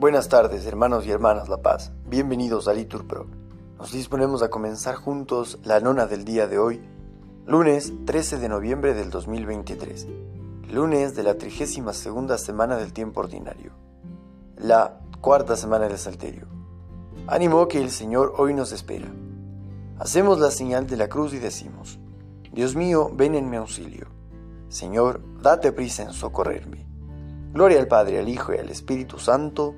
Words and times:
Buenas 0.00 0.30
tardes, 0.30 0.64
hermanos 0.64 1.06
y 1.06 1.10
hermanas 1.10 1.50
La 1.50 1.58
Paz. 1.58 1.92
Bienvenidos 2.06 2.68
a 2.68 2.72
Litur 2.72 3.06
Pro. 3.06 3.26
Nos 3.76 3.92
disponemos 3.92 4.42
a 4.42 4.48
comenzar 4.48 4.94
juntos 4.94 5.58
la 5.62 5.78
nona 5.80 6.06
del 6.06 6.24
día 6.24 6.48
de 6.48 6.58
hoy, 6.58 6.80
lunes 7.44 7.92
13 8.06 8.38
de 8.38 8.48
noviembre 8.48 8.94
del 8.94 9.10
2023, 9.10 10.08
lunes 10.72 11.14
de 11.16 11.22
la 11.22 11.34
32 11.34 11.94
segunda 11.94 12.38
semana 12.38 12.78
del 12.78 12.94
tiempo 12.94 13.20
ordinario, 13.20 13.72
la 14.56 15.02
cuarta 15.20 15.54
semana 15.54 15.86
del 15.86 15.98
Salterio. 15.98 16.46
Ánimo 17.26 17.68
que 17.68 17.82
el 17.82 17.90
Señor 17.90 18.32
hoy 18.38 18.54
nos 18.54 18.72
espera. 18.72 19.12
Hacemos 19.98 20.40
la 20.40 20.50
señal 20.50 20.86
de 20.86 20.96
la 20.96 21.10
cruz 21.10 21.34
y 21.34 21.38
decimos, 21.38 21.98
Dios 22.50 22.74
mío, 22.74 23.10
ven 23.12 23.34
en 23.34 23.50
mi 23.50 23.58
auxilio. 23.58 24.06
Señor, 24.70 25.20
date 25.42 25.72
prisa 25.72 26.04
en 26.04 26.14
socorrerme. 26.14 26.86
Gloria 27.52 27.78
al 27.78 27.86
Padre, 27.86 28.18
al 28.18 28.30
Hijo 28.30 28.54
y 28.54 28.56
al 28.56 28.70
Espíritu 28.70 29.18
Santo. 29.18 29.74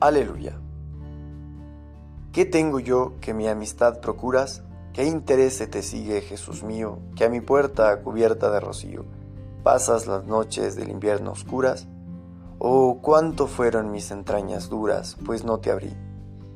Aleluya. 0.00 0.58
¿Qué 2.32 2.46
tengo 2.46 2.80
yo 2.80 3.20
que 3.20 3.34
mi 3.34 3.48
amistad 3.48 4.00
procuras? 4.00 4.62
¿Qué 4.94 5.04
interés 5.04 5.58
te 5.70 5.82
sigue, 5.82 6.22
Jesús 6.22 6.62
mío, 6.62 7.00
que 7.16 7.26
a 7.26 7.28
mi 7.28 7.42
puerta 7.42 8.00
cubierta 8.00 8.50
de 8.50 8.60
rocío 8.60 9.04
pasas 9.62 10.06
las 10.06 10.24
noches 10.24 10.74
del 10.74 10.88
invierno 10.88 11.32
oscuras? 11.32 11.86
Oh, 12.58 13.00
cuánto 13.02 13.46
fueron 13.46 13.90
mis 13.90 14.10
entrañas 14.10 14.70
duras, 14.70 15.18
pues 15.26 15.44
no 15.44 15.58
te 15.58 15.70
abrí. 15.70 15.94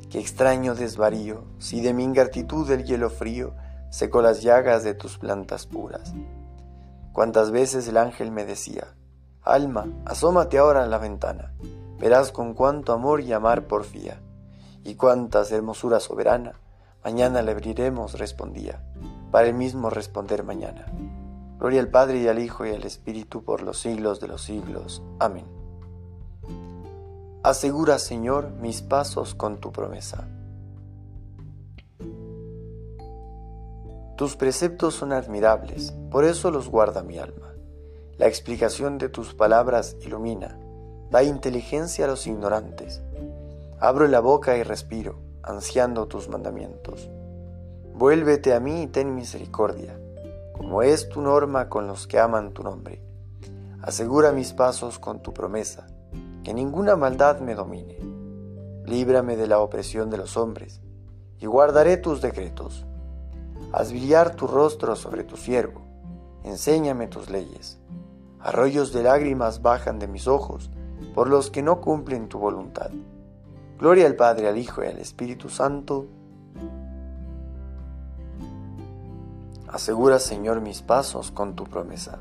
Qué 0.08 0.20
extraño 0.20 0.74
desvarío, 0.74 1.44
si 1.58 1.82
de 1.82 1.92
mi 1.92 2.02
ingratitud 2.02 2.70
el 2.70 2.84
hielo 2.84 3.10
frío 3.10 3.52
secó 3.90 4.22
las 4.22 4.40
llagas 4.42 4.84
de 4.84 4.94
tus 4.94 5.18
plantas 5.18 5.66
puras. 5.66 6.14
Cuántas 7.12 7.50
veces 7.50 7.86
el 7.88 7.98
ángel 7.98 8.30
me 8.30 8.46
decía, 8.46 8.96
Alma, 9.42 9.86
asómate 10.06 10.56
ahora 10.56 10.84
a 10.84 10.86
la 10.86 10.96
ventana, 10.96 11.52
verás 12.04 12.32
con 12.32 12.52
cuánto 12.52 12.92
amor 12.92 13.22
y 13.22 13.32
amar 13.32 13.66
porfía, 13.66 14.20
y 14.84 14.94
cuántas 14.94 15.50
hermosura 15.52 16.00
soberana, 16.00 16.60
mañana 17.02 17.40
le 17.40 17.52
abriremos, 17.52 18.18
respondía, 18.18 18.84
para 19.30 19.46
el 19.46 19.54
mismo 19.54 19.88
responder 19.88 20.44
mañana. 20.44 20.84
Gloria 21.58 21.80
al 21.80 21.88
Padre 21.88 22.20
y 22.20 22.28
al 22.28 22.40
Hijo 22.40 22.66
y 22.66 22.74
al 22.74 22.84
Espíritu 22.84 23.42
por 23.42 23.62
los 23.62 23.78
siglos 23.78 24.20
de 24.20 24.28
los 24.28 24.42
siglos. 24.42 25.02
Amén. 25.18 25.46
Asegura, 27.42 27.98
Señor, 27.98 28.50
mis 28.50 28.82
pasos 28.82 29.34
con 29.34 29.56
tu 29.56 29.72
promesa. 29.72 30.28
Tus 34.18 34.36
preceptos 34.36 34.92
son 34.92 35.14
admirables, 35.14 35.94
por 36.10 36.26
eso 36.26 36.50
los 36.50 36.68
guarda 36.68 37.02
mi 37.02 37.16
alma. 37.16 37.54
La 38.18 38.26
explicación 38.26 38.98
de 38.98 39.08
tus 39.08 39.32
palabras 39.32 39.96
ilumina, 40.02 40.58
da 41.10 41.22
inteligencia 41.22 42.04
a 42.04 42.08
los 42.08 42.26
ignorantes. 42.26 43.02
Abro 43.80 44.06
la 44.08 44.20
boca 44.20 44.56
y 44.56 44.62
respiro, 44.62 45.18
ansiando 45.42 46.06
tus 46.06 46.28
mandamientos. 46.28 47.10
Vuélvete 47.94 48.54
a 48.54 48.60
mí 48.60 48.82
y 48.82 48.86
ten 48.86 49.14
misericordia, 49.14 49.98
como 50.56 50.82
es 50.82 51.08
tu 51.08 51.20
norma 51.20 51.68
con 51.68 51.86
los 51.86 52.06
que 52.06 52.18
aman 52.18 52.52
tu 52.52 52.62
nombre. 52.62 53.02
Asegura 53.82 54.32
mis 54.32 54.52
pasos 54.52 54.98
con 54.98 55.22
tu 55.22 55.34
promesa, 55.34 55.86
que 56.42 56.54
ninguna 56.54 56.96
maldad 56.96 57.40
me 57.40 57.54
domine. 57.54 57.98
Líbrame 58.84 59.36
de 59.36 59.46
la 59.46 59.60
opresión 59.60 60.10
de 60.10 60.16
los 60.16 60.36
hombres, 60.36 60.80
y 61.38 61.46
guardaré 61.46 61.96
tus 61.96 62.20
decretos. 62.20 62.86
Haz 63.72 63.90
brillar 63.90 64.34
tu 64.34 64.46
rostro 64.46 64.96
sobre 64.96 65.24
tu 65.24 65.36
siervo, 65.36 65.82
enséñame 66.42 67.08
tus 67.08 67.28
leyes. 67.30 67.78
Arroyos 68.40 68.92
de 68.92 69.02
lágrimas 69.02 69.62
bajan 69.62 69.98
de 69.98 70.08
mis 70.08 70.26
ojos 70.26 70.70
por 71.14 71.28
los 71.28 71.50
que 71.50 71.62
no 71.62 71.80
cumplen 71.80 72.28
tu 72.28 72.38
voluntad. 72.38 72.90
Gloria 73.78 74.06
al 74.06 74.16
Padre, 74.16 74.48
al 74.48 74.58
Hijo 74.58 74.82
y 74.84 74.88
al 74.88 74.98
Espíritu 74.98 75.48
Santo. 75.48 76.06
Asegura, 79.68 80.18
Señor, 80.18 80.60
mis 80.60 80.82
pasos 80.82 81.30
con 81.30 81.54
tu 81.54 81.64
promesa. 81.64 82.18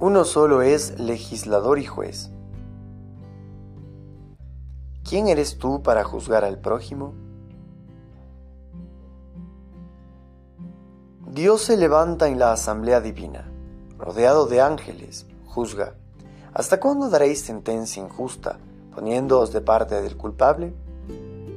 Uno 0.00 0.24
solo 0.24 0.62
es 0.62 0.98
legislador 0.98 1.78
y 1.78 1.84
juez 1.84 2.30
¿Quién 5.08 5.28
eres 5.28 5.58
tú 5.58 5.82
para 5.82 6.02
juzgar 6.02 6.44
al 6.44 6.58
prójimo? 6.58 7.12
Dios 11.30 11.62
se 11.62 11.76
levanta 11.76 12.26
en 12.28 12.38
la 12.38 12.52
asamblea 12.52 13.02
divina, 13.02 13.50
rodeado 14.04 14.46
de 14.46 14.60
ángeles, 14.60 15.26
juzga. 15.46 15.94
¿Hasta 16.52 16.78
cuándo 16.78 17.08
daréis 17.08 17.40
sentencia 17.40 18.02
injusta, 18.02 18.58
poniéndoos 18.94 19.50
de 19.50 19.62
parte 19.62 20.02
del 20.02 20.18
culpable? 20.18 20.74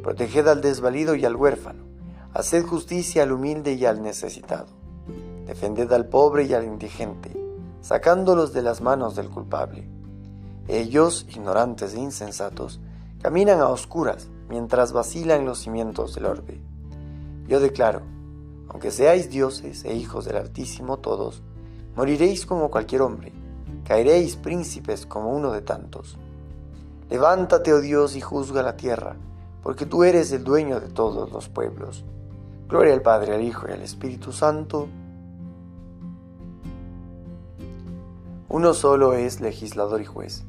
Proteged 0.01 0.47
al 0.47 0.61
desvalido 0.61 1.15
y 1.15 1.25
al 1.25 1.35
huérfano, 1.35 1.83
haced 2.33 2.65
justicia 2.65 3.23
al 3.23 3.33
humilde 3.33 3.73
y 3.73 3.85
al 3.85 4.01
necesitado, 4.01 4.67
defended 5.45 5.91
al 5.91 6.05
pobre 6.05 6.45
y 6.45 6.53
al 6.53 6.63
indigente, 6.63 7.35
sacándolos 7.81 8.53
de 8.53 8.61
las 8.61 8.79
manos 8.79 9.17
del 9.17 9.29
culpable. 9.29 9.89
Ellos, 10.69 11.25
ignorantes 11.29 11.95
e 11.95 11.99
insensatos, 11.99 12.79
Caminan 13.21 13.59
a 13.61 13.69
oscuras 13.69 14.29
mientras 14.47 14.93
vacilan 14.93 15.43
los 15.43 15.59
cimientos 15.59 16.13
del 16.13 16.27
orbe. 16.27 16.61
Yo 17.47 17.59
declaro, 17.59 18.03
aunque 18.69 18.91
seáis 18.91 19.29
dioses 19.31 19.83
e 19.85 19.95
hijos 19.95 20.25
del 20.25 20.37
Altísimo 20.37 20.99
todos, 20.99 21.41
moriréis 21.97 22.45
como 22.45 22.69
cualquier 22.69 23.01
hombre, 23.01 23.33
caeréis 23.83 24.35
príncipes 24.35 25.07
como 25.07 25.31
uno 25.31 25.51
de 25.51 25.63
tantos. 25.63 26.15
Levántate, 27.09 27.73
oh 27.73 27.81
Dios, 27.81 28.15
y 28.15 28.21
juzga 28.21 28.61
la 28.61 28.77
tierra, 28.77 29.15
porque 29.63 29.87
tú 29.87 30.03
eres 30.03 30.31
el 30.31 30.43
dueño 30.43 30.79
de 30.79 30.89
todos 30.89 31.31
los 31.31 31.49
pueblos. 31.49 32.05
Gloria 32.69 32.93
al 32.93 33.01
Padre, 33.01 33.33
al 33.33 33.41
Hijo 33.41 33.65
y 33.67 33.71
al 33.71 33.81
Espíritu 33.81 34.31
Santo. 34.31 34.87
Uno 38.47 38.75
solo 38.75 39.13
es 39.13 39.41
legislador 39.41 39.99
y 39.99 40.05
juez. 40.05 40.45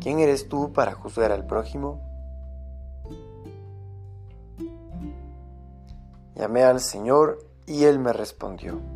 ¿Quién 0.00 0.18
eres 0.18 0.48
tú 0.48 0.72
para 0.72 0.92
juzgar 0.92 1.30
al 1.30 1.46
prójimo? 1.46 2.00
Llamé 6.34 6.62
al 6.62 6.80
Señor 6.80 7.46
y 7.66 7.84
Él 7.84 7.98
me 7.98 8.14
respondió. 8.14 8.95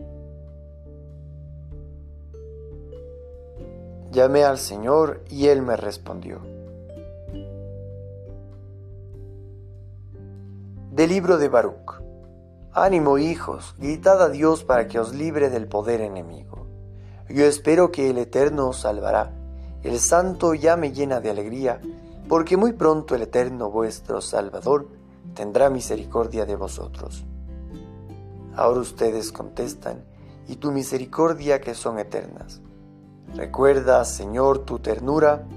Llamé 4.11 4.43
al 4.43 4.57
Señor 4.57 5.23
y 5.29 5.47
Él 5.47 5.61
me 5.61 5.77
respondió. 5.77 6.41
Del 10.91 11.09
libro 11.09 11.37
de 11.37 11.47
Baruch. 11.47 12.01
Ánimo 12.73 13.17
hijos, 13.17 13.73
gritad 13.77 14.21
a 14.21 14.27
Dios 14.27 14.65
para 14.65 14.89
que 14.89 14.99
os 14.99 15.15
libre 15.15 15.49
del 15.49 15.69
poder 15.69 16.01
enemigo. 16.01 16.67
Yo 17.29 17.45
espero 17.45 17.89
que 17.89 18.09
el 18.09 18.17
Eterno 18.17 18.67
os 18.67 18.81
salvará. 18.81 19.31
El 19.81 19.97
Santo 19.99 20.55
ya 20.55 20.75
me 20.75 20.91
llena 20.91 21.21
de 21.21 21.29
alegría 21.29 21.79
porque 22.27 22.57
muy 22.57 22.73
pronto 22.73 23.15
el 23.15 23.21
Eterno 23.21 23.71
vuestro 23.71 24.19
Salvador 24.19 24.89
tendrá 25.33 25.69
misericordia 25.69 26.45
de 26.45 26.57
vosotros. 26.57 27.23
Ahora 28.57 28.81
ustedes 28.81 29.31
contestan, 29.31 30.03
y 30.49 30.57
tu 30.57 30.73
misericordia 30.73 31.61
que 31.61 31.73
son 31.73 31.97
eternas. 31.97 32.61
Recuerda, 33.35 34.03
Señor, 34.05 34.59
tu 34.59 34.79
ternura. 34.79 35.47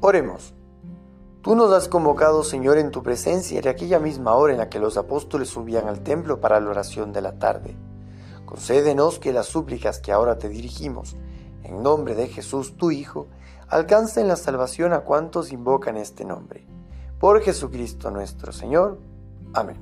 Oremos. 0.00 0.54
Tú 1.42 1.54
nos 1.54 1.72
has 1.72 1.88
convocado, 1.88 2.44
Señor, 2.44 2.78
en 2.78 2.90
tu 2.90 3.02
presencia 3.02 3.58
en 3.58 3.68
aquella 3.68 3.98
misma 3.98 4.34
hora 4.34 4.52
en 4.52 4.58
la 4.58 4.68
que 4.68 4.78
los 4.78 4.96
apóstoles 4.96 5.48
subían 5.48 5.88
al 5.88 6.00
templo 6.00 6.40
para 6.40 6.60
la 6.60 6.68
oración 6.68 7.12
de 7.12 7.22
la 7.22 7.38
tarde. 7.38 7.76
Concédenos 8.44 9.18
que 9.18 9.32
las 9.32 9.46
súplicas 9.46 10.00
que 10.00 10.12
ahora 10.12 10.38
te 10.38 10.48
dirigimos, 10.48 11.16
en 11.62 11.82
nombre 11.82 12.14
de 12.14 12.28
Jesús, 12.28 12.76
tu 12.76 12.90
Hijo, 12.90 13.28
alcancen 13.68 14.28
la 14.28 14.36
salvación 14.36 14.92
a 14.92 15.00
cuantos 15.00 15.52
invocan 15.52 15.96
este 15.96 16.24
nombre. 16.24 16.66
Por 17.18 17.40
Jesucristo 17.40 18.10
nuestro 18.10 18.52
Señor. 18.52 18.98
Amén. 19.54 19.76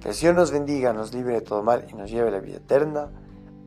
Que 0.00 0.08
el 0.08 0.14
Señor 0.14 0.34
nos 0.34 0.50
bendiga, 0.50 0.92
nos 0.92 1.14
libre 1.14 1.34
de 1.34 1.40
todo 1.40 1.62
mal 1.62 1.86
y 1.90 1.94
nos 1.94 2.10
lleve 2.10 2.28
a 2.28 2.32
la 2.32 2.40
vida 2.40 2.56
eterna. 2.56 3.10